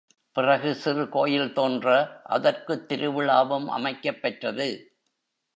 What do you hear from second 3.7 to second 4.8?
அமைக்கப் பெற்றது.